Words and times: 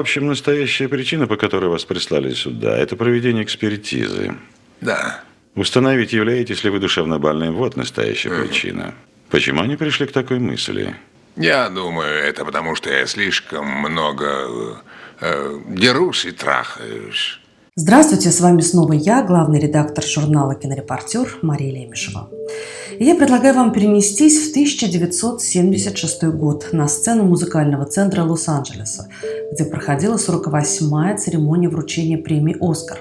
общем, 0.00 0.26
настоящая 0.26 0.88
причина, 0.88 1.26
по 1.26 1.36
которой 1.36 1.70
вас 1.70 1.84
прислали 1.84 2.34
сюда, 2.34 2.76
это 2.76 2.96
проведение 2.96 3.44
экспертизы. 3.44 4.34
Да. 4.80 5.22
Установить, 5.54 6.12
являетесь 6.12 6.64
ли 6.64 6.70
вы 6.70 6.78
душевно 6.78 7.18
больным, 7.18 7.54
вот 7.54 7.76
настоящая 7.76 8.30
причина. 8.30 8.94
Почему 9.30 9.62
они 9.62 9.76
пришли 9.76 10.06
к 10.06 10.12
такой 10.12 10.38
мысли? 10.38 10.94
Я 11.36 11.68
думаю, 11.68 12.10
это 12.10 12.44
потому, 12.44 12.74
что 12.74 12.90
я 12.90 13.06
слишком 13.06 13.66
много 13.66 14.26
э, 14.26 14.74
э, 15.20 15.60
дерусь 15.68 16.24
и 16.24 16.32
трахаюсь. 16.32 17.39
Здравствуйте, 17.76 18.32
с 18.32 18.40
вами 18.40 18.62
снова 18.62 18.94
я, 18.94 19.22
главный 19.22 19.60
редактор 19.60 20.04
журнала 20.04 20.56
«Кинорепортер» 20.56 21.38
Мария 21.40 21.70
Лемешева. 21.70 22.28
И 22.98 23.04
я 23.04 23.14
предлагаю 23.14 23.54
вам 23.54 23.72
перенестись 23.72 24.48
в 24.48 24.50
1976 24.50 26.24
год 26.24 26.70
на 26.72 26.88
сцену 26.88 27.22
музыкального 27.24 27.84
центра 27.86 28.24
Лос-Анджелеса, 28.24 29.08
где 29.52 29.64
проходила 29.64 30.16
48-я 30.16 31.16
церемония 31.16 31.68
вручения 31.68 32.18
премии 32.18 32.56
«Оскар». 32.60 32.98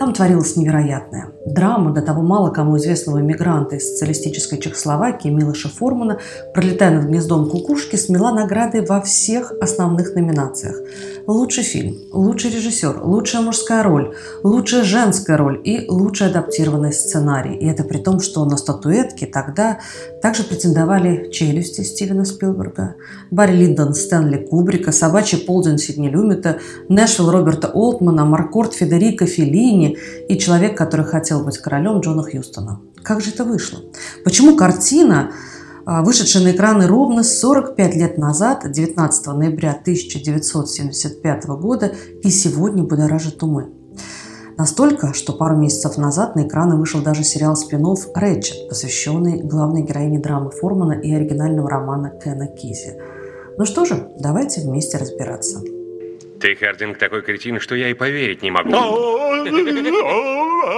Там 0.00 0.14
творилось 0.14 0.56
невероятное. 0.56 1.28
Драма 1.44 1.92
до 1.92 2.00
того 2.00 2.22
мало 2.22 2.48
кому 2.48 2.78
известного 2.78 3.18
мигранта 3.18 3.76
из 3.76 3.86
социалистической 3.86 4.58
Чехословакии 4.58 5.28
Милоша 5.28 5.68
Формана, 5.68 6.18
пролетая 6.54 6.90
над 6.90 7.08
гнездом 7.08 7.50
кукушки, 7.50 7.96
смела 7.96 8.32
награды 8.32 8.80
во 8.80 9.02
всех 9.02 9.52
основных 9.60 10.14
номинациях. 10.14 10.76
Лучший 11.26 11.64
фильм, 11.64 11.98
лучший 12.12 12.50
режиссер, 12.50 13.02
лучшая 13.02 13.42
мужская 13.42 13.82
роль, 13.82 14.14
лучшая 14.42 14.84
женская 14.84 15.36
роль 15.36 15.60
и 15.62 15.86
лучший 15.90 16.28
адаптированный 16.28 16.94
сценарий. 16.94 17.56
И 17.56 17.66
это 17.66 17.84
при 17.84 17.98
том, 17.98 18.20
что 18.20 18.46
на 18.46 18.56
статуэтке 18.56 19.26
тогда 19.26 19.80
также 20.22 20.44
претендовали 20.44 21.30
«Челюсти» 21.30 21.82
Стивена 21.82 22.24
Спилберга, 22.24 22.94
Барри 23.30 23.52
Линдон 23.52 23.92
Стэнли 23.92 24.38
Кубрика, 24.38 24.92
«Собачий 24.92 25.38
полдень» 25.38 25.76
Сидни 25.76 26.08
Люмита, 26.08 26.56
«Нэшвилл» 26.88 27.30
Роберта 27.30 27.68
Олтмана, 27.68 28.24
«Маркорд» 28.24 28.72
Федерико 28.72 29.26
Феллини 29.26 29.89
и 30.28 30.38
«Человек, 30.38 30.76
который 30.76 31.04
хотел 31.04 31.44
быть 31.44 31.58
королем» 31.58 32.00
Джона 32.00 32.22
Хьюстона. 32.22 32.80
Как 33.02 33.20
же 33.20 33.30
это 33.30 33.44
вышло? 33.44 33.80
Почему 34.24 34.56
картина 34.56 35.32
а, 35.86 36.02
вышедшая 36.02 36.44
на 36.44 36.52
экраны 36.52 36.86
ровно 36.86 37.24
45 37.24 37.96
лет 37.96 38.18
назад, 38.18 38.70
19 38.70 39.26
ноября 39.28 39.70
1975 39.70 41.46
года, 41.46 41.92
и 42.22 42.30
сегодня 42.30 42.84
будоражит 42.84 43.42
умы. 43.42 43.70
Настолько, 44.56 45.14
что 45.14 45.32
пару 45.32 45.56
месяцев 45.56 45.96
назад 45.96 46.36
на 46.36 46.46
экраны 46.46 46.76
вышел 46.76 47.00
даже 47.00 47.24
сериал 47.24 47.56
спин 47.56 47.86
«Рэтчет», 48.14 48.68
посвященный 48.68 49.42
главной 49.42 49.82
героине 49.82 50.18
драмы 50.18 50.50
Формана 50.50 50.92
и 50.92 51.12
оригинального 51.12 51.70
романа 51.70 52.12
Кена 52.22 52.46
Кизи. 52.46 52.98
Ну 53.56 53.64
что 53.64 53.84
же, 53.84 54.12
давайте 54.18 54.60
вместе 54.60 54.98
разбираться. 54.98 55.60
Ты, 56.40 56.56
Хардинг, 56.56 56.98
такой 56.98 57.22
кретин, 57.22 57.60
что 57.60 57.74
я 57.74 57.90
и 57.90 57.94
поверить 57.94 58.42
не 58.42 58.50
могу. 58.50 58.70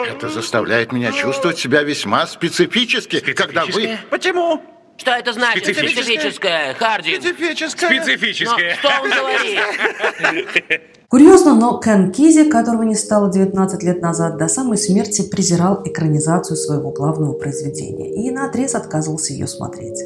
Это 0.06 0.28
заставляет 0.28 0.92
меня 0.92 1.12
чувствовать 1.12 1.58
себя 1.58 1.82
весьма 1.82 2.26
специфически, 2.26 3.20
когда 3.32 3.64
вы... 3.66 3.98
Почему? 4.10 4.62
Что 4.96 5.12
это 5.12 5.32
значит? 5.32 5.64
Специфическое? 5.64 6.04
Специфическое, 6.04 6.74
Хардин. 6.74 7.22
Специфическое? 7.22 7.90
Но 7.90 8.02
Специфическое. 8.04 8.74
что 8.76 8.88
он 9.00 9.10
говорит? 9.10 10.82
Курьезно, 11.12 11.52
но 11.52 11.78
Кен 11.78 12.10
Кизи, 12.10 12.44
которого 12.44 12.84
не 12.84 12.94
стало 12.94 13.30
19 13.30 13.82
лет 13.82 14.00
назад, 14.00 14.38
до 14.38 14.48
самой 14.48 14.78
смерти 14.78 15.20
презирал 15.20 15.82
экранизацию 15.84 16.56
своего 16.56 16.90
главного 16.90 17.34
произведения 17.34 18.14
и 18.14 18.30
наотрез 18.30 18.74
отказывался 18.74 19.34
ее 19.34 19.46
смотреть. 19.46 20.00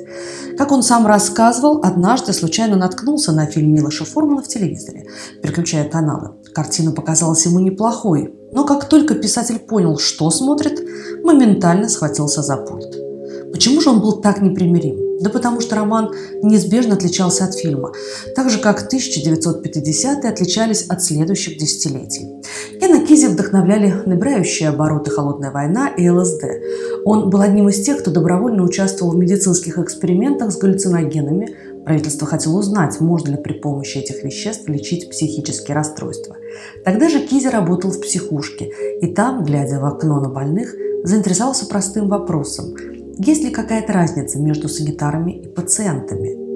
Как 0.59 0.73
он 0.73 0.83
сам 0.83 1.07
рассказывал, 1.07 1.79
однажды 1.84 2.33
случайно 2.33 2.75
наткнулся 2.75 3.31
на 3.31 3.47
фильм 3.47 3.73
Милоша 3.73 4.05
Формана 4.05 4.43
в 4.43 4.49
телевизоре, 4.49 5.07
переключая 5.45 5.89
каналы. 5.89 6.31
Картина 6.53 6.91
показалась 6.91 7.47
ему 7.47 7.61
неплохой, 7.61 8.34
но 8.51 8.65
как 8.65 8.89
только 8.89 9.15
писатель 9.15 9.61
понял, 9.61 9.99
что 9.99 10.29
смотрит, 10.33 10.81
моментально 11.23 11.89
схватился 11.89 12.43
за 12.43 12.57
пульт. 12.57 12.97
Почему 13.53 13.81
же 13.81 13.91
он 13.91 14.00
был 14.00 14.21
так 14.21 14.43
непримирим? 14.43 15.06
Да 15.21 15.31
потому 15.31 15.60
что 15.60 15.77
роман 15.77 16.12
неизбежно 16.43 16.94
отличался 16.94 17.44
от 17.44 17.54
фильма, 17.54 17.93
так 18.34 18.50
же 18.50 18.59
как 18.59 18.93
1950-е 18.93 20.31
отличались 20.31 20.87
от 20.88 21.03
следующих 21.03 21.59
десятилетий. 21.59 22.28
Кена 22.78 23.06
Кизи 23.06 23.26
вдохновляли 23.26 23.94
набирающие 24.05 24.69
обороты 24.69 25.10
«Холодная 25.10 25.50
война» 25.50 25.88
и 25.88 26.09
ЛСД. 26.09 26.44
Он 27.05 27.31
был 27.31 27.41
одним 27.41 27.69
из 27.71 27.82
тех, 27.82 28.00
кто 28.00 28.10
добровольно 28.10 28.62
участвовал 28.62 29.12
в 29.12 29.16
медицинских 29.16 29.78
экспериментах 29.78 30.53
с 30.53 30.59
галлюциногенами. 30.59 31.56
Правительство 31.84 32.26
хотело 32.26 32.59
узнать, 32.59 33.00
можно 33.00 33.31
ли 33.31 33.37
при 33.37 33.55
помощи 33.55 33.99
этих 33.99 34.22
веществ 34.22 34.69
лечить 34.69 35.09
психические 35.09 35.76
расстройства. 35.76 36.37
Тогда 36.84 37.09
же 37.09 37.21
Кизи 37.21 37.49
работал 37.49 37.91
в 37.91 38.00
психушке, 38.00 38.71
и 39.00 39.15
там, 39.15 39.44
глядя 39.44 39.78
в 39.78 39.84
окно 39.87 40.21
на 40.21 40.28
больных, 40.28 40.75
заинтересовался 41.05 41.66
простым 41.66 42.09
вопросом– 42.09 42.75
есть 43.16 43.43
ли 43.43 43.50
какая-то 43.50 43.93
разница 43.93 44.38
между 44.38 44.69
санитарами 44.69 45.32
и 45.32 45.49
пациентами? 45.49 46.47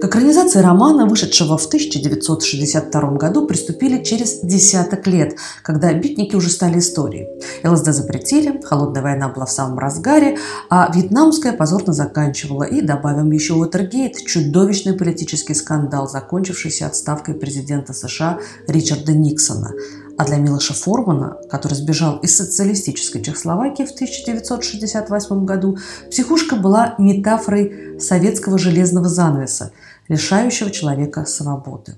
К 0.00 0.04
экранизации 0.04 0.60
романа, 0.60 1.06
вышедшего 1.06 1.56
в 1.56 1.66
1962 1.66 3.00
году, 3.12 3.46
приступили 3.46 4.02
через 4.02 4.40
десяток 4.40 5.06
лет, 5.06 5.36
когда 5.62 5.92
битники 5.92 6.36
уже 6.36 6.50
стали 6.50 6.78
историей. 6.78 7.26
ЛСД 7.64 7.86
запретили, 7.86 8.60
холодная 8.62 9.02
война 9.02 9.28
была 9.28 9.46
в 9.46 9.50
самом 9.50 9.78
разгаре, 9.78 10.38
а 10.70 10.90
вьетнамская 10.92 11.52
позорно 11.52 11.92
заканчивала. 11.92 12.64
И 12.64 12.80
добавим 12.80 13.30
еще 13.32 13.54
Уотергейт, 13.54 14.24
чудовищный 14.26 14.94
политический 14.94 15.54
скандал, 15.54 16.08
закончившийся 16.08 16.86
отставкой 16.86 17.34
президента 17.34 17.92
США 17.92 18.38
Ричарда 18.68 19.12
Никсона. 19.12 19.72
А 20.16 20.24
для 20.24 20.36
Милоша 20.36 20.74
Формана, 20.74 21.36
который 21.50 21.74
сбежал 21.74 22.18
из 22.18 22.36
социалистической 22.36 23.22
Чехословакии 23.22 23.84
в 23.84 23.92
1968 23.92 25.44
году, 25.44 25.78
психушка 26.10 26.56
была 26.56 26.94
метафорой 26.98 27.98
советского 27.98 28.58
железного 28.58 29.08
занавеса, 29.08 29.72
лишающего 30.08 30.70
человека 30.70 31.24
свободы. 31.24 31.96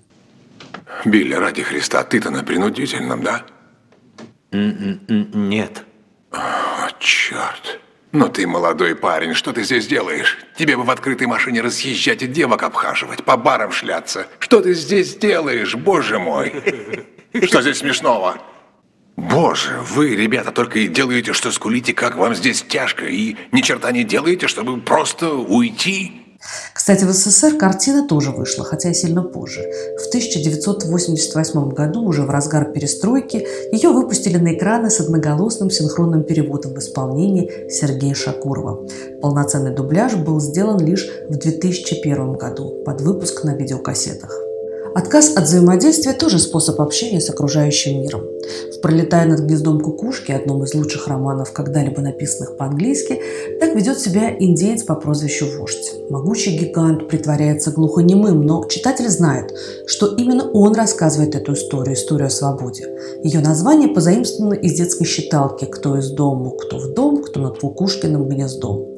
Билли, 1.04 1.34
ради 1.34 1.62
Христа, 1.62 2.04
ты-то 2.04 2.30
на 2.30 2.42
принудительном, 2.42 3.22
да? 3.22 3.42
Нет. 4.52 5.84
О, 6.32 6.88
черт. 6.98 7.80
Но 8.12 8.28
ты 8.28 8.46
молодой 8.46 8.94
парень, 8.94 9.34
что 9.34 9.52
ты 9.52 9.62
здесь 9.62 9.86
делаешь? 9.86 10.38
Тебе 10.56 10.76
бы 10.78 10.84
в 10.84 10.90
открытой 10.90 11.26
машине 11.26 11.60
разъезжать 11.60 12.22
и 12.22 12.26
девок 12.26 12.62
обхаживать, 12.62 13.24
по 13.24 13.36
барам 13.36 13.72
шляться. 13.72 14.26
Что 14.38 14.62
ты 14.62 14.72
здесь 14.72 15.16
делаешь, 15.16 15.74
боже 15.74 16.18
мой? 16.18 16.52
Что 17.42 17.62
здесь 17.62 17.78
смешного? 17.78 18.38
Боже, 19.16 19.80
вы, 19.94 20.14
ребята, 20.14 20.52
только 20.52 20.80
и 20.80 20.88
делаете, 20.88 21.32
что 21.32 21.50
скулите, 21.50 21.94
как 21.94 22.16
вам 22.16 22.34
здесь 22.34 22.62
тяжко, 22.62 23.06
и 23.06 23.36
ни 23.50 23.62
черта 23.62 23.90
не 23.90 24.04
делаете, 24.04 24.46
чтобы 24.46 24.78
просто 24.80 25.30
уйти. 25.30 26.22
Кстати, 26.74 27.04
в 27.04 27.12
СССР 27.12 27.56
картина 27.56 28.06
тоже 28.06 28.30
вышла, 28.30 28.64
хотя 28.64 28.90
и 28.90 28.94
сильно 28.94 29.22
позже. 29.22 29.62
В 29.98 30.08
1988 30.08 31.70
году, 31.70 32.04
уже 32.04 32.22
в 32.22 32.30
разгар 32.30 32.72
перестройки, 32.72 33.46
ее 33.72 33.88
выпустили 33.90 34.36
на 34.36 34.54
экраны 34.54 34.90
с 34.90 35.00
одноголосным 35.00 35.70
синхронным 35.70 36.24
переводом 36.24 36.74
в 36.74 36.78
исполнении 36.78 37.70
Сергея 37.70 38.14
Шакурова. 38.14 38.86
Полноценный 39.20 39.74
дубляж 39.74 40.14
был 40.14 40.40
сделан 40.40 40.78
лишь 40.78 41.08
в 41.28 41.36
2001 41.36 42.34
году 42.34 42.82
под 42.84 43.00
выпуск 43.00 43.44
на 43.44 43.54
видеокассетах. 43.54 44.45
Отказ 44.96 45.36
от 45.36 45.44
взаимодействия– 45.44 46.12
тоже 46.14 46.38
способ 46.38 46.80
общения 46.80 47.20
с 47.20 47.28
окружающим 47.28 48.00
миром. 48.00 48.22
В 48.72 48.80
«Пролетая 48.80 49.26
над 49.26 49.40
гнездом 49.40 49.78
кукушки», 49.78 50.32
одном 50.32 50.64
из 50.64 50.72
лучших 50.72 51.06
романов, 51.06 51.52
когда-либо 51.52 52.00
написанных 52.00 52.56
по-английски, 52.56 53.20
так 53.60 53.74
ведет 53.74 53.98
себя 53.98 54.34
индеец 54.34 54.84
по 54.84 54.94
прозвищу 54.94 55.48
Вождь. 55.58 55.92
Могучий 56.08 56.56
гигант 56.56 57.08
притворяется 57.08 57.72
глухонемым, 57.72 58.40
но 58.46 58.64
читатель 58.70 59.10
знает, 59.10 59.52
что 59.86 60.06
именно 60.16 60.50
он 60.50 60.74
рассказывает 60.74 61.34
эту 61.34 61.52
историю, 61.52 61.94
историю 61.94 62.28
о 62.28 62.30
свободе. 62.30 62.88
Ее 63.22 63.40
название 63.40 63.88
позаимствовано 63.88 64.54
из 64.54 64.78
детской 64.78 65.04
считалки 65.04 65.66
«Кто 65.66 65.98
из 65.98 66.10
дому, 66.10 66.52
кто 66.52 66.78
в 66.78 66.94
дом, 66.94 67.22
кто 67.22 67.40
над 67.40 67.58
кукушкиным 67.58 68.26
гнездом». 68.30 68.95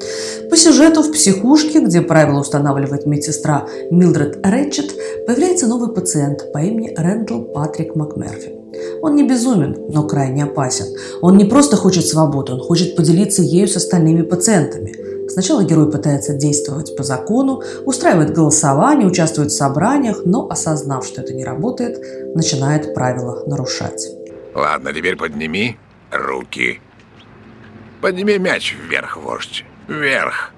По 0.51 0.57
сюжету 0.57 1.03
в 1.03 1.13
психушке, 1.13 1.81
где 1.81 2.01
правила 2.01 2.41
устанавливает 2.41 3.07
медсестра 3.07 3.67
Милдред 3.91 4.39
Рэтчет, 4.45 4.93
появляется 5.27 5.67
новый 5.67 5.93
пациент 5.93 6.53
по 6.53 6.59
имени 6.59 6.95
Рэндалл 6.97 7.45
Патрик 7.53 7.95
МакМерфи. 7.95 8.55
Он 9.03 9.15
не 9.15 9.29
безумен, 9.29 9.77
но 9.93 10.07
крайне 10.07 10.45
опасен. 10.45 10.87
Он 11.21 11.37
не 11.37 11.45
просто 11.45 11.77
хочет 11.77 12.07
свободы, 12.07 12.53
он 12.53 12.61
хочет 12.61 12.97
поделиться 12.97 13.43
ею 13.43 13.69
с 13.69 13.77
остальными 13.77 14.23
пациентами. 14.23 15.29
Сначала 15.29 15.63
герой 15.63 15.91
пытается 15.91 16.33
действовать 16.33 16.97
по 16.97 17.03
закону, 17.03 17.63
устраивает 17.85 18.33
голосование, 18.33 19.07
участвует 19.07 19.51
в 19.51 19.57
собраниях, 19.57 20.23
но, 20.25 20.49
осознав, 20.49 21.07
что 21.07 21.21
это 21.21 21.35
не 21.35 21.45
работает, 21.45 22.35
начинает 22.35 22.95
правила 22.95 23.43
нарушать. 23.47 24.09
Ладно, 24.55 24.93
теперь 24.93 25.17
подними 25.17 25.77
руки. 26.11 26.81
Подними 28.01 28.39
мяч 28.39 28.75
вверх, 28.75 29.19
вождь. 29.19 29.65
Вверх. 29.89 30.53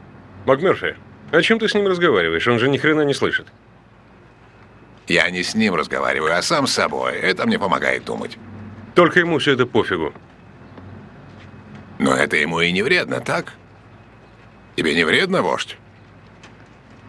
МакМерфи, 0.45 0.97
о 1.31 1.41
чем 1.41 1.61
ты 1.61 1.69
с 1.69 1.75
ним 1.75 1.87
разговариваешь? 1.87 2.47
Он 2.49 2.59
же 2.59 2.69
ни 2.69 2.77
хрена 2.77 3.03
не 3.03 3.15
слышит. 3.15 3.47
Я 5.07 5.31
не 5.31 5.43
с 5.43 5.55
ним 5.55 5.75
разговариваю, 5.75 6.37
а 6.37 6.43
сам 6.43 6.67
с 6.67 6.73
собой. 6.73 7.15
Это 7.15 7.47
мне 7.47 7.59
помогает 7.59 8.05
думать. 8.05 8.37
Только 8.95 9.21
ему 9.21 9.39
все 9.39 9.53
это 9.53 9.67
пофигу. 9.67 10.13
Но 11.99 12.15
это 12.15 12.37
ему 12.37 12.61
и 12.61 12.73
не 12.73 12.83
вредно, 12.83 13.21
так? 13.21 13.55
Тебе 14.77 14.95
не 14.95 15.05
вредно, 15.05 15.43
вождь? 15.43 15.77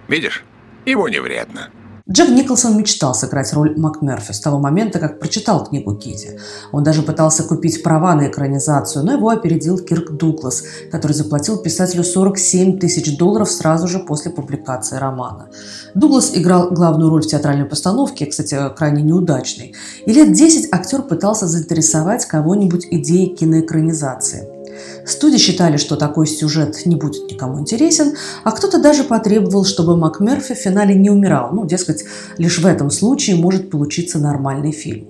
Видишь? 0.08 0.44
Ему 0.86 1.08
не 1.08 1.20
вредно. 1.20 1.72
Джек 2.12 2.28
Николсон 2.30 2.78
мечтал 2.78 3.16
сыграть 3.16 3.54
роль 3.54 3.74
МакМерфи 3.78 4.34
с 4.34 4.42
того 4.42 4.60
момента, 4.60 5.00
как 5.00 5.18
прочитал 5.18 5.66
книгу 5.66 5.96
Кизи. 5.96 6.40
Он 6.74 6.84
даже 6.84 7.04
пытался 7.04 7.44
купить 7.44 7.84
права 7.84 8.16
на 8.16 8.28
экранизацию, 8.28 9.06
но 9.06 9.14
его 9.14 9.30
опередил 9.30 9.78
Кирк 9.78 10.12
Дуглас, 10.12 10.64
который 10.92 11.14
заплатил 11.14 11.58
писателю 11.58 12.04
47 12.04 12.80
тысяч 12.80 13.18
долларов 13.18 13.50
сразу 13.50 13.88
же 13.88 14.00
после 14.00 14.30
публикации 14.30 14.98
романа. 14.98 15.48
Дуглас 15.96 16.32
играл 16.36 16.72
главную 16.72 17.10
роль 17.10 17.24
в 17.24 17.28
театральной 17.28 17.66
постановке, 17.66 18.26
кстати, 18.26 18.58
крайне 18.76 19.04
неудачной, 19.04 19.74
и 20.06 20.12
лет 20.12 20.34
10 20.34 20.74
актер 20.74 21.04
пытался 21.04 21.48
заинтересовать 21.48 22.26
кого-нибудь 22.26 22.88
идеей 22.92 23.34
киноэкранизации– 23.34 24.50
Студии 25.06 25.38
считали, 25.38 25.78
что 25.78 25.96
такой 25.96 26.28
сюжет 26.28 26.86
не 26.86 26.96
будет 26.96 27.32
никому 27.32 27.60
интересен, 27.60 28.14
а 28.44 28.52
кто-то 28.52 28.80
даже 28.80 29.04
потребовал, 29.04 29.66
чтобы 29.66 29.98
МакМерфи 29.98 30.54
в 30.54 30.58
финале 30.58 30.96
не 30.96 31.10
умирал. 31.10 31.52
Ну, 31.52 31.66
дескать, 31.66 32.06
лишь 32.38 32.60
в 32.60 32.66
этом 32.66 32.90
случае 32.92 33.36
может 33.36 33.70
получиться 33.70 34.20
нормальный 34.20 34.72
фильм. 34.72 35.08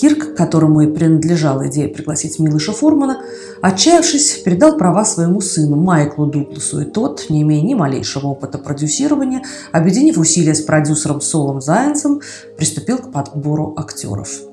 Кирк, 0.00 0.36
которому 0.36 0.82
и 0.82 0.86
принадлежала 0.86 1.66
идея 1.68 1.88
пригласить 1.88 2.38
Милыша 2.38 2.72
Формана, 2.72 3.20
отчаявшись, 3.60 4.42
передал 4.44 4.76
права 4.76 5.04
своему 5.04 5.40
сыну 5.40 5.76
Майклу 5.76 6.26
Дугласу, 6.26 6.80
и 6.80 6.84
тот, 6.84 7.26
не 7.28 7.42
имея 7.42 7.62
ни 7.62 7.74
малейшего 7.74 8.28
опыта 8.28 8.58
продюсирования, 8.58 9.42
объединив 9.72 10.18
усилия 10.18 10.54
с 10.54 10.60
продюсером 10.60 11.20
Солом 11.20 11.60
Зайенсом, 11.60 12.20
приступил 12.56 12.98
к 12.98 13.10
подбору 13.10 13.74
актеров. 13.76 14.47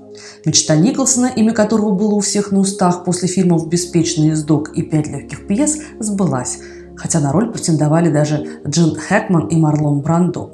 Мечта 0.46 0.76
Николсона, 0.76 1.26
имя 1.26 1.54
которого 1.54 1.92
было 1.92 2.14
у 2.14 2.20
всех 2.20 2.52
на 2.52 2.60
устах 2.60 3.04
после 3.04 3.28
фильмов 3.28 3.68
«Беспечный 3.68 4.28
ездок» 4.28 4.70
и 4.76 4.84
«Пять 4.84 5.08
легких 5.08 5.48
пьес», 5.48 5.80
сбылась, 6.00 6.60
хотя 6.96 7.20
на 7.20 7.32
роль 7.32 7.52
претендовали 7.52 8.12
даже 8.12 8.46
Джин 8.68 8.96
Хэкман 8.96 9.48
и 9.48 9.56
Марлон 9.56 10.02
Брандо. 10.02 10.52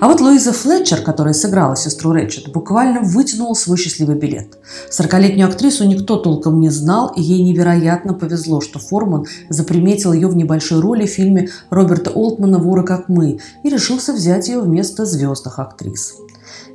А 0.00 0.08
вот 0.08 0.20
Луиза 0.20 0.52
Флетчер, 0.52 1.02
которая 1.02 1.34
сыграла 1.34 1.76
сестру 1.76 2.12
Рэтчет, 2.12 2.52
буквально 2.52 3.00
вытянула 3.00 3.54
свой 3.54 3.76
счастливый 3.76 4.16
билет. 4.16 4.58
Сорокалетнюю 4.90 5.48
актрису 5.48 5.86
никто 5.86 6.16
толком 6.16 6.58
не 6.58 6.70
знал, 6.70 7.12
и 7.14 7.22
ей 7.22 7.42
невероятно 7.42 8.14
повезло, 8.14 8.60
что 8.60 8.80
Форман 8.80 9.26
заприметил 9.50 10.12
ее 10.12 10.26
в 10.28 10.36
небольшой 10.36 10.80
роли 10.80 11.06
в 11.06 11.10
фильме 11.10 11.50
Роберта 11.70 12.10
Олтмана 12.10 12.58
«Воры 12.58 12.84
как 12.84 13.08
мы» 13.08 13.38
и 13.62 13.68
решился 13.68 14.12
взять 14.12 14.48
ее 14.48 14.60
вместо 14.60 15.04
звездных 15.04 15.58
актрис. 15.58 16.14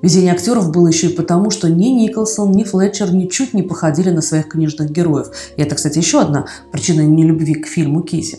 Везение 0.03 0.33
актеров 0.33 0.69
было 0.69 0.89
еще 0.89 1.07
и 1.07 1.15
потому, 1.15 1.49
что 1.49 1.69
ни 1.69 1.87
Николсон, 1.87 2.51
ни 2.51 2.65
Флетчер 2.65 3.13
ничуть 3.13 3.53
не 3.53 3.63
походили 3.63 4.09
на 4.09 4.21
своих 4.21 4.49
книжных 4.49 4.91
героев. 4.91 5.27
И 5.55 5.61
это, 5.61 5.75
кстати, 5.75 5.97
еще 5.97 6.19
одна 6.19 6.45
причина 6.73 7.01
нелюбви 7.01 7.53
к 7.53 7.67
фильму 7.67 8.01
Кизи. 8.01 8.37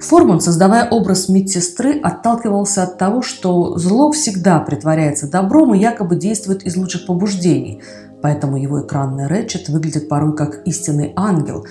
Форман, 0.00 0.42
создавая 0.42 0.86
образ 0.90 1.30
медсестры, 1.30 1.98
отталкивался 1.98 2.82
от 2.82 2.98
того, 2.98 3.22
что 3.22 3.78
зло 3.78 4.12
всегда 4.12 4.60
притворяется 4.60 5.30
добром 5.30 5.74
и 5.74 5.78
якобы 5.78 6.16
действует 6.16 6.64
из 6.64 6.76
лучших 6.76 7.06
побуждений. 7.06 7.80
Поэтому 8.20 8.58
его 8.58 8.82
экранный 8.82 9.28
Рэтчет 9.28 9.70
выглядит 9.70 10.10
порой 10.10 10.36
как 10.36 10.60
истинный 10.66 11.14
ангел 11.16 11.64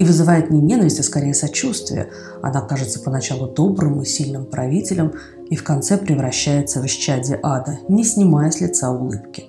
и 0.00 0.04
вызывает 0.04 0.50
не 0.50 0.60
ненависть, 0.60 0.98
а 0.98 1.02
скорее 1.02 1.34
сочувствие. 1.34 2.08
Она 2.42 2.62
кажется 2.62 3.00
поначалу 3.00 3.46
добрым 3.46 4.00
и 4.00 4.06
сильным 4.06 4.46
правителем 4.46 5.12
и 5.50 5.56
в 5.56 5.62
конце 5.62 5.98
превращается 5.98 6.80
в 6.80 6.86
исчадие 6.86 7.38
ада, 7.42 7.78
не 7.88 8.02
снимая 8.02 8.50
с 8.50 8.60
лица 8.62 8.90
улыбки. 8.90 9.44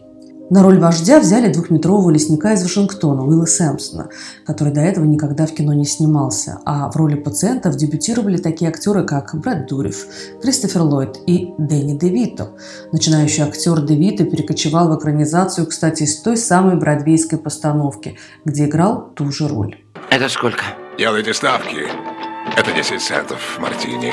На 0.49 0.61
роль 0.61 0.79
вождя 0.79 1.21
взяли 1.21 1.53
двухметрового 1.53 2.09
лесника 2.09 2.51
из 2.51 2.63
Вашингтона 2.63 3.25
Уилла 3.25 3.45
Сэмпсона, 3.45 4.09
который 4.45 4.73
до 4.73 4.81
этого 4.81 5.05
никогда 5.05 5.45
в 5.45 5.53
кино 5.53 5.71
не 5.71 5.85
снимался, 5.85 6.59
а 6.65 6.91
в 6.91 6.97
роли 6.97 7.15
пациентов 7.15 7.77
дебютировали 7.77 8.35
такие 8.35 8.69
актеры, 8.69 9.05
как 9.05 9.33
Брэд 9.33 9.67
Дурев, 9.69 10.05
Кристофер 10.41 10.81
Ллойд 10.81 11.19
и 11.25 11.53
Дэнни 11.57 11.97
Девито. 11.97 12.49
Начинающий 12.91 13.43
актер 13.43 13.85
Девито 13.85 14.25
перекочевал 14.25 14.89
в 14.89 14.99
экранизацию, 14.99 15.65
кстати, 15.67 16.03
из 16.03 16.17
той 16.17 16.35
самой 16.35 16.75
бродвейской 16.75 17.39
постановки, 17.39 18.17
где 18.43 18.65
играл 18.65 19.11
ту 19.15 19.31
же 19.31 19.47
роль. 19.47 19.77
Это 20.11 20.27
сколько? 20.27 20.65
Делайте 20.97 21.33
ставки. 21.33 21.87
Это 22.57 22.73
10 22.73 23.01
центов, 23.01 23.57
Мартини. 23.59 24.11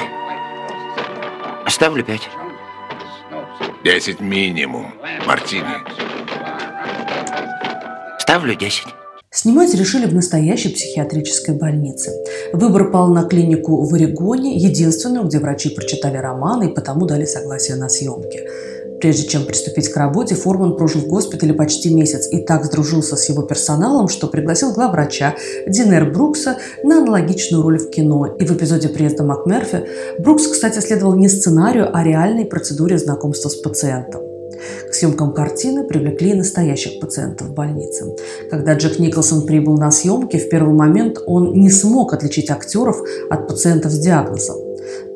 Ставлю 1.66 2.04
пять. 2.04 2.28
10 3.82 4.20
минимум, 4.20 4.94
Мартини. 5.26 5.64
Ставлю 8.20 8.54
десять. 8.54 8.86
Снимать 9.32 9.74
решили 9.74 10.06
в 10.06 10.14
настоящей 10.14 10.68
психиатрической 10.68 11.56
больнице. 11.56 12.12
Выбор 12.52 12.92
пал 12.92 13.08
на 13.08 13.24
клинику 13.24 13.82
в 13.82 13.92
Орегоне, 13.92 14.56
единственную, 14.56 15.24
где 15.24 15.40
врачи 15.40 15.70
прочитали 15.70 16.16
романы 16.16 16.70
и 16.70 16.74
потому 16.74 17.06
дали 17.06 17.24
согласие 17.24 17.76
на 17.76 17.88
съемки. 17.88 18.48
Прежде 19.00 19.28
чем 19.28 19.44
приступить 19.44 19.88
к 19.88 19.96
работе, 19.96 20.34
Форман 20.34 20.76
прожил 20.76 21.02
в 21.02 21.06
госпитале 21.06 21.54
почти 21.54 21.94
месяц 21.94 22.28
и 22.30 22.38
так 22.38 22.64
сдружился 22.64 23.16
с 23.16 23.28
его 23.28 23.42
персоналом, 23.42 24.08
что 24.08 24.26
пригласил 24.26 24.72
главврача 24.72 25.34
Динер 25.66 26.10
Брукса 26.10 26.58
на 26.82 26.98
аналогичную 26.98 27.62
роль 27.62 27.78
в 27.78 27.90
кино. 27.90 28.26
И 28.26 28.44
в 28.44 28.52
эпизоде 28.52 28.88
приезда 28.88 29.22
МакМерфи 29.22 29.84
Брукс, 30.18 30.48
кстати, 30.48 30.80
следовал 30.80 31.14
не 31.14 31.28
сценарию, 31.28 31.88
а 31.92 32.02
реальной 32.02 32.44
процедуре 32.44 32.98
знакомства 32.98 33.48
с 33.48 33.56
пациентом. 33.56 34.22
К 34.90 34.94
съемкам 34.94 35.32
картины 35.32 35.84
привлекли 35.84 36.34
настоящих 36.34 36.98
пациентов 36.98 37.48
в 37.48 37.54
больнице. 37.54 38.16
Когда 38.50 38.74
Джек 38.74 38.98
Николсон 38.98 39.46
прибыл 39.46 39.76
на 39.76 39.92
съемки, 39.92 40.38
в 40.38 40.48
первый 40.48 40.74
момент 40.74 41.18
он 41.26 41.52
не 41.52 41.70
смог 41.70 42.12
отличить 42.12 42.50
актеров 42.50 43.00
от 43.30 43.46
пациентов 43.46 43.92
с 43.92 43.98
диагнозом. 43.98 44.68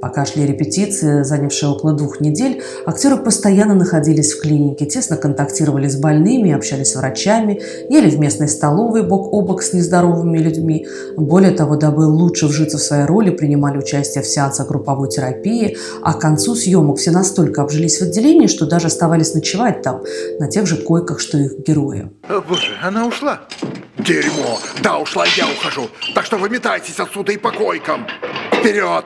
Пока 0.02 0.26
шли 0.26 0.44
репетиции, 0.44 1.22
занявшие 1.22 1.70
около 1.70 1.92
двух 1.92 2.18
недель, 2.18 2.60
актеры 2.86 3.18
постоянно 3.18 3.76
находились 3.76 4.32
в 4.32 4.40
клинике, 4.40 4.84
тесно 4.84 5.16
контактировали 5.16 5.86
с 5.86 5.94
больными, 5.94 6.50
общались 6.50 6.90
с 6.90 6.96
врачами, 6.96 7.62
ели 7.88 8.10
в 8.10 8.18
местной 8.18 8.48
столовой 8.48 9.04
бок 9.04 9.32
о 9.32 9.42
бок 9.42 9.62
с 9.62 9.72
нездоровыми 9.72 10.38
людьми. 10.38 10.88
Более 11.16 11.52
того, 11.52 11.76
дабы 11.76 12.06
лучше 12.06 12.48
вжиться 12.48 12.78
в 12.78 12.82
свои 12.82 13.04
роли, 13.04 13.30
принимали 13.30 13.78
участие 13.78 14.24
в 14.24 14.26
сеансах 14.26 14.66
групповой 14.66 15.08
терапии, 15.08 15.76
а 16.02 16.14
к 16.14 16.20
концу 16.20 16.56
съемок 16.56 16.98
все 16.98 17.12
настолько 17.12 17.62
обжились 17.62 18.00
в 18.00 18.02
отделении, 18.02 18.48
что 18.48 18.66
даже 18.66 18.88
оставались 18.88 19.34
ночевать 19.34 19.82
там, 19.82 20.02
на 20.40 20.48
тех 20.48 20.66
же 20.66 20.78
койках, 20.78 21.20
что 21.20 21.38
их 21.38 21.60
герои. 21.64 22.10
О, 22.28 22.40
боже, 22.40 22.72
она 22.82 23.06
ушла. 23.06 23.42
Дерьмо! 23.98 24.58
Да, 24.82 24.98
ушла, 24.98 25.26
я 25.36 25.46
ухожу. 25.46 25.88
Так 26.12 26.24
что 26.24 26.38
выметайтесь 26.38 26.98
отсюда 26.98 27.30
и 27.30 27.36
по 27.36 27.52
койкам. 27.52 28.04
Вперед! 28.52 29.04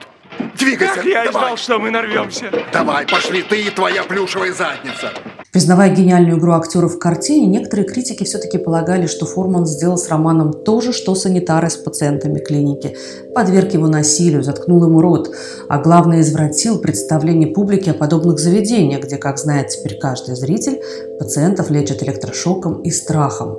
Двигайся! 0.59 0.95
Как 0.97 1.05
я 1.05 1.25
и 1.25 1.27
давай. 1.27 1.45
знал, 1.45 1.57
что 1.57 1.79
мы 1.79 1.91
нарвемся. 1.91 2.51
Давай, 2.73 3.07
пошли 3.07 3.43
ты 3.43 3.63
и 3.63 3.71
твоя 3.71 4.05
плюшевая 4.05 4.53
задница. 4.53 5.13
Признавая 5.57 5.89
гениальную 5.89 6.39
игру 6.39 6.53
актеров 6.53 6.97
в 6.97 6.99
картине, 6.99 7.47
некоторые 7.47 7.87
критики 7.87 8.25
все-таки 8.25 8.59
полагали, 8.59 9.07
что 9.07 9.25
Форман 9.25 9.65
сделал 9.65 9.97
с 9.97 10.09
Романом 10.11 10.53
то 10.53 10.83
же, 10.83 10.93
что 10.93 11.15
санитары 11.15 11.71
с 11.71 11.77
пациентами 11.77 12.41
клиники. 12.41 12.95
Подверг 13.35 13.73
его 13.73 13.89
насилию, 13.89 14.43
заткнул 14.43 14.85
ему 14.85 15.01
рот, 15.01 15.35
а 15.71 15.79
главное 15.79 16.21
извратил 16.21 16.79
представление 16.79 17.49
публики 17.49 17.89
о 17.89 17.95
подобных 17.95 18.39
заведениях, 18.39 19.05
где, 19.05 19.17
как 19.17 19.39
знает 19.39 19.69
теперь 19.69 19.99
каждый 19.99 20.37
зритель, 20.37 20.79
пациентов 21.19 21.71
лечат 21.71 22.03
электрошоком 22.03 22.83
и 22.83 22.91
страхом. 22.91 23.57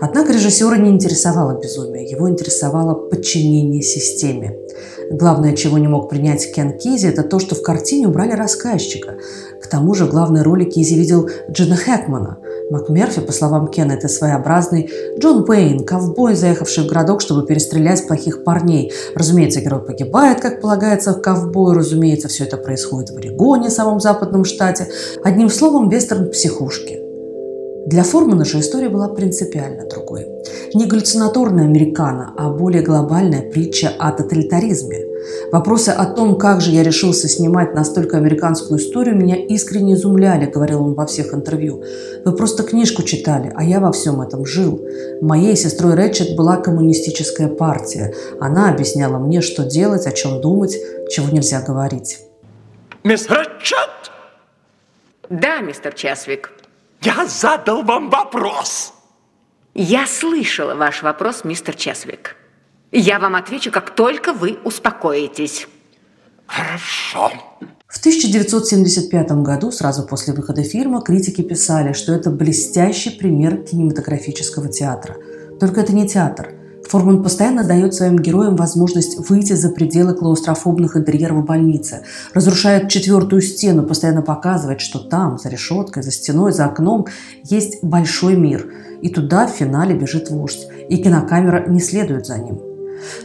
Однако 0.00 0.32
режиссера 0.32 0.78
не 0.78 0.88
интересовало 0.88 1.60
безумие, 1.60 2.08
его 2.08 2.30
интересовало 2.30 2.94
подчинение 2.94 3.82
системе. 3.82 4.56
Главное, 5.16 5.54
чего 5.54 5.78
не 5.78 5.86
мог 5.86 6.08
принять 6.08 6.52
Кен 6.52 6.76
Кизи, 6.76 7.06
это 7.06 7.22
то, 7.22 7.38
что 7.38 7.54
в 7.54 7.62
картине 7.62 8.08
убрали 8.08 8.32
рассказчика. 8.32 9.14
К 9.62 9.66
тому 9.68 9.94
же 9.94 10.06
главной 10.06 10.42
роли 10.42 10.64
Кизи 10.64 10.94
видел 10.94 11.30
Джина 11.48 11.76
Хэкмана. 11.76 12.38
МакМерфи, 12.70 13.20
по 13.20 13.30
словам 13.30 13.68
Кена, 13.68 13.92
это 13.92 14.08
своеобразный 14.08 14.90
Джон 15.16 15.48
Уэйн, 15.48 15.84
ковбой, 15.84 16.34
заехавший 16.34 16.82
в 16.82 16.88
городок, 16.88 17.20
чтобы 17.20 17.46
перестрелять 17.46 18.04
плохих 18.08 18.42
парней. 18.42 18.92
Разумеется, 19.14 19.60
герой 19.60 19.82
погибает, 19.82 20.40
как 20.40 20.60
полагается 20.60 21.12
в 21.12 21.22
ковбою. 21.22 21.76
Разумеется, 21.76 22.26
все 22.26 22.42
это 22.42 22.56
происходит 22.56 23.10
в 23.10 23.16
Орегоне, 23.16 23.70
самом 23.70 24.00
западном 24.00 24.44
штате. 24.44 24.88
Одним 25.22 25.48
словом, 25.48 25.90
вестерн 25.90 26.28
психушки. 26.30 27.03
Для 27.86 28.02
Формана 28.02 28.46
же 28.46 28.60
история 28.60 28.88
была 28.88 29.08
принципиально 29.08 29.86
другой. 29.86 30.26
Не 30.72 30.86
галлюцинаторная 30.86 31.64
американо, 31.64 32.32
а 32.36 32.48
более 32.48 32.82
глобальная 32.82 33.42
притча 33.42 33.92
о 33.98 34.10
тоталитаризме. 34.10 35.04
Вопросы 35.52 35.90
о 35.90 36.06
том, 36.06 36.38
как 36.38 36.62
же 36.62 36.70
я 36.70 36.82
решился 36.82 37.28
снимать 37.28 37.74
настолько 37.74 38.16
американскую 38.16 38.80
историю, 38.80 39.16
меня 39.16 39.36
искренне 39.36 39.94
изумляли, 39.94 40.46
говорил 40.46 40.82
он 40.82 40.94
во 40.94 41.06
всех 41.06 41.34
интервью. 41.34 41.82
Вы 42.24 42.32
просто 42.32 42.62
книжку 42.62 43.02
читали, 43.02 43.52
а 43.54 43.62
я 43.62 43.80
во 43.80 43.92
всем 43.92 44.22
этом 44.22 44.46
жил. 44.46 44.80
Моей 45.20 45.54
сестрой 45.54 45.94
Рэтчет 45.94 46.36
была 46.36 46.56
коммунистическая 46.56 47.48
партия. 47.48 48.14
Она 48.40 48.70
объясняла 48.70 49.18
мне, 49.18 49.42
что 49.42 49.64
делать, 49.64 50.06
о 50.06 50.12
чем 50.12 50.40
думать, 50.40 50.78
чего 51.10 51.28
нельзя 51.30 51.60
говорить. 51.60 52.20
Мисс 53.02 53.28
Рэтчет! 53.28 53.90
Да, 55.28 55.60
мистер 55.60 55.92
Чесвик. 55.92 56.50
Я 57.04 57.26
задал 57.26 57.82
вам 57.82 58.08
вопрос. 58.08 58.94
Я 59.74 60.06
слышала 60.06 60.74
ваш 60.74 61.02
вопрос, 61.02 61.44
мистер 61.44 61.74
Чесвик. 61.74 62.36
Я 62.92 63.18
вам 63.18 63.34
отвечу, 63.34 63.70
как 63.70 63.94
только 63.94 64.32
вы 64.32 64.58
успокоитесь. 64.64 65.68
Хорошо. 66.46 67.30
В 67.86 67.98
1975 67.98 69.32
году, 69.42 69.70
сразу 69.70 70.06
после 70.06 70.32
выхода 70.32 70.62
фильма, 70.62 71.02
критики 71.02 71.42
писали, 71.42 71.92
что 71.92 72.12
это 72.12 72.30
блестящий 72.30 73.10
пример 73.10 73.58
кинематографического 73.58 74.68
театра. 74.68 75.16
Только 75.60 75.82
это 75.82 75.92
не 75.92 76.08
театр. 76.08 76.54
Форман 76.88 77.22
постоянно 77.22 77.64
дает 77.64 77.94
своим 77.94 78.18
героям 78.18 78.56
возможность 78.56 79.28
выйти 79.28 79.54
за 79.54 79.70
пределы 79.70 80.14
клаустрофобных 80.14 80.96
интерьеров 80.96 81.44
больницы, 81.44 82.02
разрушает 82.34 82.88
четвертую 82.88 83.42
стену, 83.42 83.84
постоянно 83.84 84.22
показывает, 84.22 84.80
что 84.80 84.98
там, 84.98 85.38
за 85.38 85.48
решеткой, 85.48 86.02
за 86.02 86.10
стеной, 86.10 86.52
за 86.52 86.66
окном, 86.66 87.06
есть 87.42 87.82
большой 87.82 88.36
мир. 88.36 88.72
И 89.02 89.08
туда 89.08 89.46
в 89.46 89.50
финале 89.50 89.94
бежит 89.94 90.30
вождь, 90.30 90.66
и 90.88 90.96
кинокамера 90.96 91.66
не 91.68 91.80
следует 91.80 92.26
за 92.26 92.38
ним. 92.38 92.60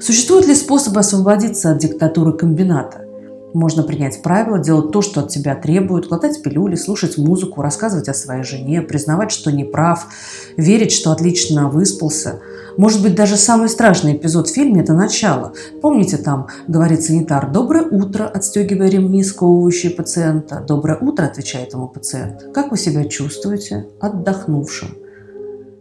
Существуют 0.02 0.48
ли 0.48 0.56
способы 0.56 1.00
освободиться 1.00 1.72
от 1.72 1.80
диктатуры 1.80 2.34
комбината? 2.34 3.09
Можно 3.54 3.84
принять 3.84 4.22
правила, 4.22 4.60
делать 4.60 4.92
то, 4.92 5.02
что 5.02 5.22
от 5.22 5.30
тебя 5.30 5.56
требуют, 5.56 6.08
глотать 6.08 6.42
пилюли, 6.44 6.76
слушать 6.76 7.18
музыку, 7.18 7.62
рассказывать 7.62 8.08
о 8.08 8.14
своей 8.14 8.44
жене, 8.44 8.82
признавать, 8.82 9.32
что 9.32 9.52
не 9.52 9.64
прав, 9.64 10.08
верить, 10.56 10.92
что 10.92 11.12
отлично 11.12 11.70
выспался. 11.70 12.40
Может 12.78 13.02
быть, 13.02 13.16
даже 13.16 13.38
самый 13.38 13.68
страшный 13.68 14.16
эпизод 14.16 14.48
в 14.48 14.54
фильме– 14.54 14.82
это 14.84 14.94
начало. 14.94 15.54
Помните, 15.82 16.18
там 16.18 16.48
говорит 16.68 17.04
санитар 17.04 17.52
«Доброе 17.52 17.84
утро», 17.84 18.26
отстегивая 18.26 18.90
ремни, 18.90 19.24
сковывающие 19.24 19.92
пациента. 19.92 20.64
«Доброе 20.68 20.98
утро»,– 20.98 21.26
отвечает 21.26 21.74
ему 21.74 21.88
пациент. 21.88 22.46
«Как 22.54 22.72
вы 22.72 22.78
себя 22.78 23.04
чувствуете?» 23.06 23.88
«Отдохнувшим». 24.00 24.90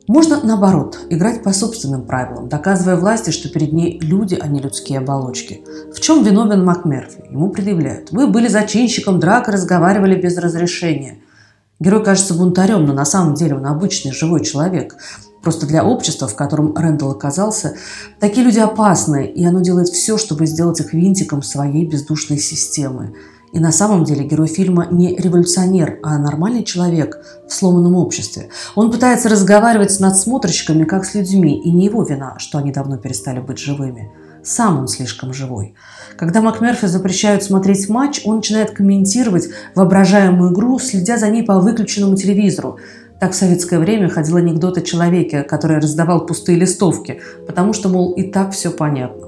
Можно, 0.08 0.40
наоборот, 0.42 0.98
играть 1.10 1.42
по 1.42 1.52
собственным 1.52 2.06
правилам, 2.06 2.48
доказывая 2.48 2.96
власти, 2.96 3.28
что 3.28 3.50
перед 3.50 3.74
ней 3.74 4.00
люди, 4.00 4.38
а 4.40 4.46
не 4.48 4.58
людские 4.58 5.00
оболочки. 5.00 5.62
В 5.94 6.00
чем 6.00 6.24
виновен 6.24 6.64
МакМерфи? 6.64 7.24
Ему 7.30 7.50
предъявляют. 7.50 8.10
Вы 8.10 8.26
были 8.26 8.48
зачинщиком 8.48 9.20
драк 9.20 9.48
и 9.48 9.52
разговаривали 9.52 10.18
без 10.18 10.38
разрешения. 10.38 11.18
Герой 11.78 12.02
кажется 12.02 12.32
бунтарем, 12.32 12.86
но 12.86 12.94
на 12.94 13.04
самом 13.04 13.34
деле 13.34 13.56
он 13.56 13.66
обычный 13.66 14.12
живой 14.12 14.42
человек. 14.42 14.96
Просто 15.42 15.66
для 15.66 15.84
общества, 15.84 16.26
в 16.26 16.34
котором 16.34 16.74
Рэндалл 16.74 17.10
оказался, 17.10 17.74
такие 18.18 18.46
люди 18.46 18.58
опасны, 18.58 19.26
и 19.26 19.44
оно 19.44 19.60
делает 19.60 19.88
все, 19.88 20.16
чтобы 20.16 20.46
сделать 20.46 20.80
их 20.80 20.94
винтиком 20.94 21.42
своей 21.42 21.84
бездушной 21.84 22.38
системы. 22.38 23.14
И 23.52 23.60
на 23.60 23.72
самом 23.72 24.04
деле 24.04 24.24
герой 24.24 24.46
фильма 24.46 24.88
не 24.90 25.16
революционер, 25.16 25.98
а 26.02 26.18
нормальный 26.18 26.64
человек 26.64 27.18
в 27.48 27.52
сломанном 27.52 27.94
обществе. 27.94 28.50
Он 28.74 28.90
пытается 28.90 29.28
разговаривать 29.28 29.90
с 29.90 30.00
надсмотрщиками, 30.00 30.84
как 30.84 31.04
с 31.04 31.14
людьми, 31.14 31.58
и 31.58 31.70
не 31.70 31.86
его 31.86 32.02
вина, 32.02 32.34
что 32.38 32.58
они 32.58 32.72
давно 32.72 32.98
перестали 32.98 33.40
быть 33.40 33.58
живыми. 33.58 34.10
Сам 34.44 34.78
он 34.78 34.88
слишком 34.88 35.32
живой. 35.32 35.74
Когда 36.16 36.40
МакМерфи 36.40 36.86
запрещают 36.86 37.42
смотреть 37.42 37.88
матч, 37.88 38.22
он 38.24 38.36
начинает 38.36 38.70
комментировать 38.70 39.48
воображаемую 39.74 40.52
игру, 40.52 40.78
следя 40.78 41.16
за 41.16 41.28
ней 41.28 41.42
по 41.42 41.58
выключенному 41.60 42.16
телевизору. 42.16 42.78
Так 43.20 43.32
в 43.32 43.34
советское 43.34 43.78
время 43.78 44.08
ходил 44.08 44.36
анекдот 44.36 44.78
о 44.78 44.82
человеке, 44.82 45.42
который 45.42 45.78
раздавал 45.78 46.24
пустые 46.24 46.56
листовки, 46.56 47.20
потому 47.46 47.72
что, 47.72 47.88
мол, 47.88 48.12
и 48.12 48.30
так 48.30 48.52
все 48.52 48.70
понятно. 48.70 49.27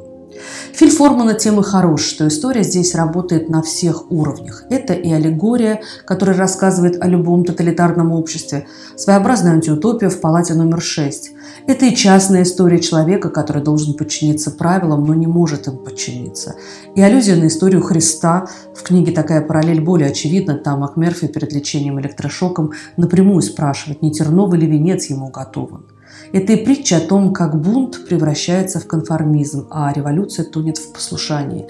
Фильм 0.72 0.92
Формана 0.92 1.34
тем 1.34 1.60
и 1.60 1.62
хорош, 1.62 2.02
что 2.02 2.28
история 2.28 2.62
здесь 2.62 2.94
работает 2.94 3.48
на 3.48 3.62
всех 3.62 4.10
уровнях. 4.10 4.64
Это 4.70 4.92
и 4.92 5.12
аллегория, 5.12 5.82
которая 6.06 6.36
рассказывает 6.36 7.02
о 7.02 7.06
любом 7.06 7.44
тоталитарном 7.44 8.12
обществе, 8.12 8.66
своеобразная 8.96 9.52
антиутопия 9.52 10.08
в 10.08 10.20
палате 10.20 10.54
номер 10.54 10.80
6. 10.80 11.32
Это 11.66 11.86
и 11.86 11.94
частная 11.94 12.42
история 12.42 12.80
человека, 12.80 13.28
который 13.28 13.62
должен 13.62 13.94
подчиниться 13.94 14.50
правилам, 14.50 15.04
но 15.04 15.14
не 15.14 15.26
может 15.26 15.66
им 15.66 15.78
подчиниться. 15.78 16.56
И 16.94 17.02
аллюзия 17.02 17.36
на 17.36 17.48
историю 17.48 17.82
Христа. 17.82 18.46
В 18.74 18.82
книге 18.82 19.12
такая 19.12 19.40
параллель 19.40 19.80
более 19.80 20.10
очевидна. 20.10 20.54
Там 20.54 20.80
МакМерфи 20.80 21.26
перед 21.26 21.52
лечением 21.52 22.00
электрошоком 22.00 22.72
напрямую 22.96 23.42
спрашивает, 23.42 24.02
не 24.02 24.10
терновый 24.12 24.58
ли 24.58 24.66
венец 24.66 25.06
ему 25.06 25.28
готовен. 25.28 25.84
Это 26.32 26.52
и 26.52 26.64
притча 26.64 26.98
о 26.98 27.00
том, 27.00 27.32
как 27.32 27.60
бунт 27.60 28.06
превращается 28.06 28.80
в 28.80 28.86
конформизм, 28.86 29.66
а 29.70 29.92
революция 29.92 30.44
тонет 30.44 30.78
в 30.78 30.92
послушании. 30.92 31.66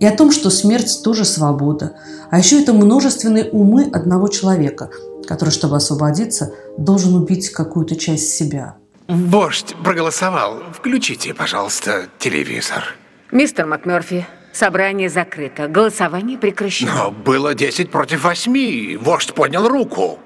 И 0.00 0.06
о 0.06 0.14
том, 0.16 0.30
что 0.30 0.50
смерть 0.50 1.00
тоже 1.02 1.24
свобода. 1.24 1.96
А 2.30 2.38
еще 2.38 2.60
это 2.60 2.72
множественные 2.72 3.50
умы 3.50 3.88
одного 3.92 4.28
человека, 4.28 4.90
который, 5.26 5.50
чтобы 5.50 5.76
освободиться, 5.76 6.52
должен 6.76 7.14
убить 7.14 7.50
какую-то 7.50 7.96
часть 7.96 8.34
себя. 8.34 8.76
Вождь 9.08 9.74
проголосовал. 9.82 10.62
Включите, 10.72 11.34
пожалуйста, 11.34 12.06
телевизор. 12.18 12.94
Мистер 13.30 13.66
МакМерфи, 13.66 14.26
собрание 14.52 15.08
закрыто. 15.08 15.68
Голосование 15.68 16.38
прекращено. 16.38 16.92
Но 16.94 17.10
было 17.10 17.54
10 17.54 17.90
против 17.90 18.24
8. 18.24 18.98
Вождь 18.98 19.34
поднял 19.34 19.68
руку. 19.68 20.18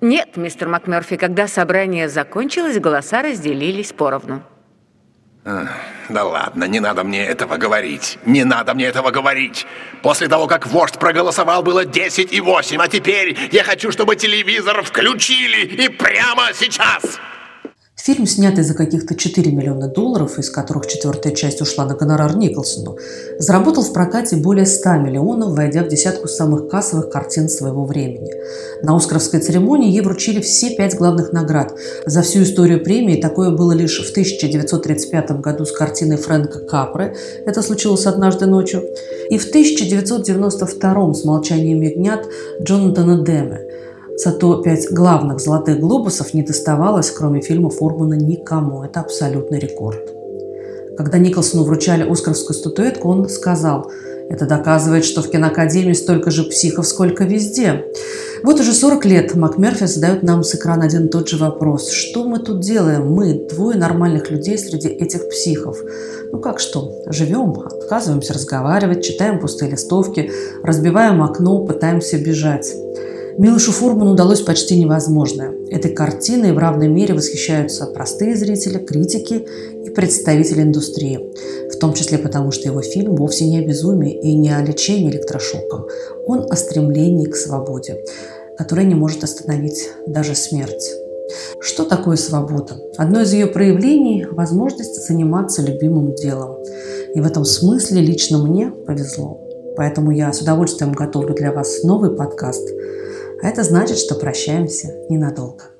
Нет, 0.00 0.36
мистер 0.36 0.68
МакМерфи, 0.68 1.16
когда 1.16 1.48
собрание 1.48 2.08
закончилось, 2.08 2.78
голоса 2.78 3.22
разделились 3.22 3.92
поровну. 3.92 4.42
Да 6.08 6.24
ладно, 6.24 6.64
не 6.64 6.80
надо 6.80 7.04
мне 7.04 7.24
этого 7.24 7.56
говорить. 7.56 8.18
Не 8.26 8.44
надо 8.44 8.74
мне 8.74 8.86
этого 8.86 9.10
говорить. 9.10 9.64
После 10.02 10.28
того, 10.28 10.46
как 10.48 10.66
вождь 10.66 10.98
проголосовал, 10.98 11.62
было 11.62 11.84
10 11.84 12.32
и 12.32 12.40
8, 12.40 12.80
а 12.80 12.88
теперь 12.88 13.38
я 13.52 13.62
хочу, 13.62 13.92
чтобы 13.92 14.16
телевизор 14.16 14.82
включили 14.82 15.84
и 15.84 15.88
прямо 15.88 16.48
сейчас. 16.52 17.18
Фильм, 18.06 18.24
снятый 18.24 18.62
за 18.62 18.74
каких-то 18.74 19.16
4 19.16 19.50
миллиона 19.50 19.88
долларов, 19.88 20.38
из 20.38 20.48
которых 20.48 20.86
четвертая 20.86 21.34
часть 21.34 21.60
ушла 21.60 21.86
на 21.86 21.96
гонорар 21.96 22.36
Николсону, 22.36 22.96
заработал 23.40 23.82
в 23.82 23.92
прокате 23.92 24.36
более 24.36 24.64
100 24.64 24.98
миллионов, 24.98 25.56
войдя 25.56 25.82
в 25.82 25.88
десятку 25.88 26.28
самых 26.28 26.68
кассовых 26.68 27.10
картин 27.10 27.48
своего 27.48 27.84
времени. 27.84 28.30
На 28.80 28.94
Оскаровской 28.94 29.40
церемонии 29.40 29.90
ей 29.90 30.02
вручили 30.02 30.40
все 30.40 30.76
пять 30.76 30.94
главных 30.94 31.32
наград. 31.32 31.74
За 32.04 32.22
всю 32.22 32.44
историю 32.44 32.84
премии 32.84 33.20
такое 33.20 33.50
было 33.50 33.72
лишь 33.72 33.98
в 33.98 34.08
1935 34.12 35.40
году 35.40 35.64
с 35.64 35.72
картиной 35.72 36.16
Фрэнка 36.16 36.60
Капры 36.60 37.16
«Это 37.44 37.60
случилось 37.60 38.06
однажды 38.06 38.46
ночью» 38.46 38.84
и 39.30 39.36
в 39.36 39.48
1992 39.48 41.14
с 41.14 41.24
«Молчанием 41.24 41.80
ягнят» 41.80 42.28
Джонатана 42.62 43.24
Деме. 43.24 43.66
Зато 44.16 44.62
пять 44.62 44.90
главных 44.90 45.40
«Золотых 45.40 45.78
глобусов» 45.78 46.32
не 46.32 46.42
доставалось, 46.42 47.10
кроме 47.10 47.42
фильма 47.42 47.68
Формана, 47.68 48.14
никому. 48.14 48.82
Это 48.82 49.00
абсолютный 49.00 49.58
рекорд. 49.58 50.00
Когда 50.96 51.18
Николсону 51.18 51.64
вручали 51.64 52.10
Оскаровскую 52.10 52.56
статуэтку, 52.56 53.08
он 53.08 53.28
сказал, 53.28 53.90
это 54.30 54.46
доказывает, 54.46 55.04
что 55.04 55.22
в 55.22 55.30
киноакадемии 55.30 55.92
столько 55.92 56.30
же 56.30 56.44
психов, 56.44 56.86
сколько 56.86 57.24
везде. 57.24 57.84
Вот 58.42 58.58
уже 58.58 58.72
40 58.72 59.04
лет 59.04 59.34
МакМерфи 59.34 59.84
задает 59.86 60.22
нам 60.22 60.42
с 60.42 60.54
экрана 60.54 60.86
один 60.86 61.06
и 61.06 61.08
тот 61.08 61.28
же 61.28 61.36
вопрос. 61.36 61.90
Что 61.90 62.24
мы 62.24 62.38
тут 62.38 62.60
делаем? 62.60 63.12
Мы, 63.12 63.46
двое 63.48 63.78
нормальных 63.78 64.30
людей 64.30 64.58
среди 64.58 64.88
этих 64.88 65.28
психов. 65.28 65.78
Ну 66.32 66.38
как 66.40 66.58
что? 66.58 67.02
Живем, 67.06 67.60
отказываемся 67.60 68.32
разговаривать, 68.32 69.04
читаем 69.04 69.38
пустые 69.38 69.70
листовки, 69.70 70.30
разбиваем 70.62 71.22
окно, 71.22 71.64
пытаемся 71.64 72.18
бежать. 72.18 72.74
Милошу 73.38 73.70
Фурману 73.70 74.12
удалось 74.12 74.40
почти 74.40 74.80
невозможное. 74.80 75.52
Этой 75.68 75.92
картиной 75.92 76.54
в 76.54 76.58
равной 76.58 76.88
мере 76.88 77.12
восхищаются 77.12 77.84
простые 77.84 78.34
зрители, 78.34 78.78
критики 78.78 79.46
и 79.84 79.90
представители 79.90 80.62
индустрии. 80.62 81.20
В 81.70 81.76
том 81.78 81.92
числе 81.92 82.16
потому, 82.16 82.50
что 82.50 82.68
его 82.68 82.80
фильм 82.80 83.14
вовсе 83.14 83.46
не 83.46 83.58
о 83.58 83.62
безумии 83.62 84.18
и 84.18 84.34
не 84.34 84.56
о 84.56 84.62
лечении 84.62 85.10
электрошоком. 85.10 85.84
Он 86.26 86.50
о 86.50 86.56
стремлении 86.56 87.26
к 87.26 87.36
свободе, 87.36 88.02
которая 88.56 88.86
не 88.86 88.94
может 88.94 89.22
остановить 89.22 89.90
даже 90.06 90.34
смерть. 90.34 90.90
Что 91.60 91.84
такое 91.84 92.16
свобода? 92.16 92.80
Одно 92.96 93.20
из 93.20 93.34
ее 93.34 93.48
проявлений– 93.48 94.24
возможность 94.30 95.06
заниматься 95.06 95.60
любимым 95.60 96.14
делом. 96.14 96.56
И 97.14 97.20
в 97.20 97.26
этом 97.26 97.44
смысле 97.44 98.00
лично 98.00 98.38
мне 98.38 98.72
повезло. 98.86 99.42
Поэтому 99.76 100.10
я 100.10 100.32
с 100.32 100.40
удовольствием 100.40 100.92
готовлю 100.92 101.34
для 101.34 101.52
вас 101.52 101.82
новый 101.82 102.16
подкаст– 102.16 102.66
а 103.42 103.48
это 103.48 103.62
значит, 103.62 103.98
что 103.98 104.14
прощаемся 104.14 104.88
ненадолго. 105.08 105.70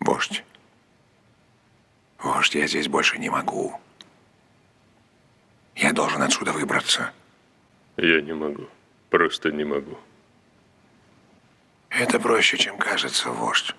Вождь. 0.00 0.44
Вождь, 2.18 2.54
я 2.54 2.66
здесь 2.66 2.88
больше 2.88 3.18
не 3.18 3.30
могу. 3.30 3.74
Я 5.76 5.92
должен 5.92 6.22
отсюда 6.22 6.52
выбраться. 6.52 7.10
Я 7.96 8.20
не 8.20 8.32
могу. 8.32 8.66
Просто 9.10 9.50
не 9.50 9.64
могу. 9.64 9.98
Это 11.90 12.18
проще, 12.18 12.56
чем 12.56 12.76
кажется, 12.78 13.30
вождь. 13.30 13.74